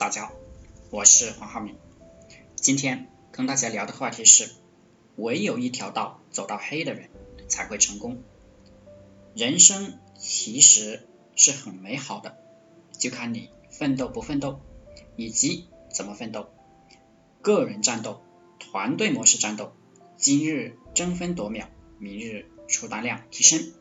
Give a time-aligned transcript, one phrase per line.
[0.00, 0.32] 大家好，
[0.88, 1.76] 我是黄浩明。
[2.56, 4.50] 今天跟大家聊的话题是：
[5.16, 7.10] 唯有一条道走到黑的人
[7.50, 8.22] 才会成功。
[9.34, 12.38] 人生其实是很美好的，
[12.98, 14.60] 就看你奋斗不奋斗，
[15.16, 16.48] 以及怎么奋斗。
[17.42, 18.22] 个人战斗、
[18.58, 19.74] 团队模式战斗，
[20.16, 21.66] 今日争分夺秒，
[21.98, 23.74] 明日出单量提升。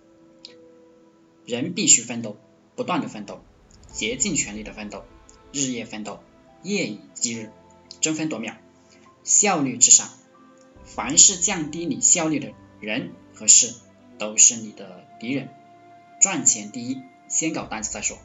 [1.46, 2.36] 人必须奋斗，
[2.76, 3.40] 不断的奋斗，
[3.94, 5.06] 竭尽全力的奋斗。
[5.52, 6.20] 日夜奋斗，
[6.64, 7.52] 夜以继日，
[8.02, 8.56] 争分夺秒，
[9.24, 10.10] 效率至上。
[10.86, 13.76] 凡是降低你效率的人和事，
[14.18, 15.50] 都是你的敌人。
[16.20, 18.18] 赚钱第一，先搞单子再说。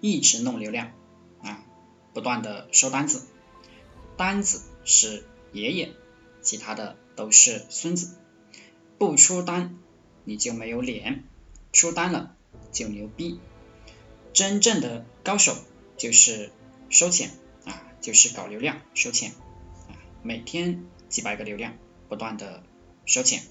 [0.00, 0.92] 一直弄流量
[1.42, 1.64] 啊，
[2.14, 3.26] 不断的收单子，
[4.16, 5.92] 单子是爷爷，
[6.40, 8.16] 其他的都是孙子。
[8.96, 9.76] 不出单
[10.24, 11.24] 你就没有脸，
[11.72, 12.36] 出单了
[12.72, 13.40] 就牛逼。
[14.38, 15.56] 真正的高手
[15.96, 16.52] 就是
[16.90, 17.32] 收钱
[17.64, 19.32] 啊，就是搞流量收钱
[19.88, 21.74] 啊，每天几百个流量，
[22.08, 22.62] 不断的
[23.04, 23.42] 收钱。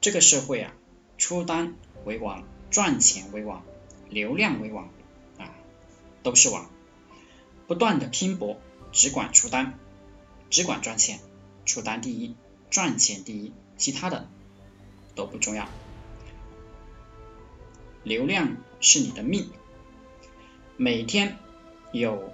[0.00, 0.72] 这个社会啊，
[1.18, 1.74] 出单
[2.06, 3.62] 为王，赚钱为王，
[4.08, 4.88] 流量为王
[5.36, 5.52] 啊，
[6.22, 6.70] 都是王。
[7.66, 8.58] 不断的拼搏，
[8.92, 9.78] 只管出单，
[10.48, 11.20] 只管赚钱，
[11.66, 12.34] 出单第一，
[12.70, 14.26] 赚钱第一，其他的
[15.14, 15.68] 都不重要。
[18.04, 19.50] 流量是你的命。
[20.80, 21.36] 每天
[21.90, 22.32] 有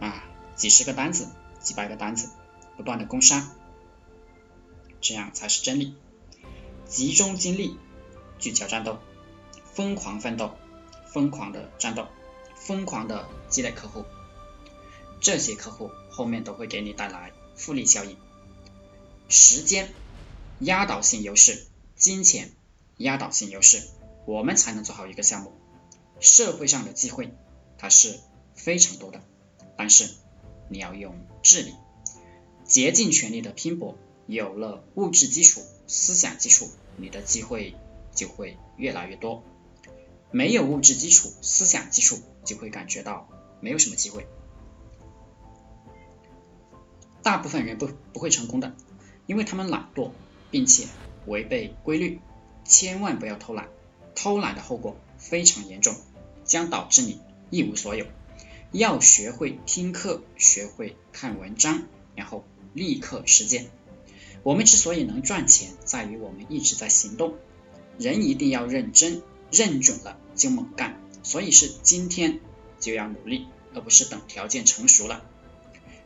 [0.00, 0.24] 啊
[0.56, 1.28] 几十个单子，
[1.60, 2.30] 几百个单子，
[2.78, 3.46] 不断的攻杀，
[5.02, 5.94] 这样才是真理。
[6.86, 7.76] 集中精力，
[8.38, 9.00] 聚焦战斗，
[9.74, 10.56] 疯狂奋斗，
[11.12, 12.08] 疯狂的战斗，
[12.54, 14.06] 疯狂的积累客户，
[15.20, 18.16] 这些客户后面都会给你带来复利效应。
[19.28, 19.92] 时间
[20.58, 22.50] 压倒性优势，金钱
[22.96, 23.82] 压倒性优势，
[24.24, 25.52] 我们才能做好一个项目。
[26.18, 27.34] 社会上的机会。
[27.84, 28.18] 还是
[28.54, 29.20] 非常多的，
[29.76, 30.08] 但是
[30.70, 31.74] 你要用智力，
[32.64, 37.74] 竭尽全力的拼搏，有了物质基础、思想基础，你的机会
[38.14, 39.44] 就会越来越多。
[40.30, 43.28] 没有物质基础、思想基础，就会感觉到
[43.60, 44.26] 没有什么机会。
[47.22, 48.74] 大部分人不不会成功的，
[49.26, 50.12] 因为他们懒惰，
[50.50, 50.86] 并且
[51.26, 52.18] 违背规律。
[52.64, 53.68] 千万不要偷懒，
[54.14, 55.94] 偷懒的后果非常严重，
[56.46, 57.20] 将导致你。
[57.54, 58.06] 一无所有，
[58.72, 63.66] 要学会听课，学会看文章，然后立刻实践。
[64.42, 67.36] 我们之所以能赚钱，在于我们一直在行动。
[67.96, 69.22] 人一定要认真，
[69.52, 71.00] 认准了就猛干。
[71.22, 72.40] 所以是今天
[72.80, 75.24] 就要努力，而不是等条件成熟了。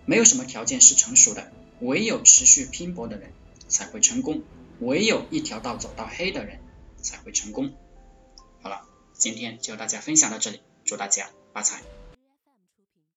[0.05, 1.51] 没有什么条件是成熟的，
[1.81, 3.33] 唯有持续拼搏的人
[3.69, 4.43] 才会成功，
[4.81, 6.61] 唯有一条道走到黑的人
[6.99, 7.73] 才会成功。
[8.61, 8.83] 好了，
[9.15, 10.61] 今天就大家分享到这里。
[10.89, 11.83] 祝大家发财！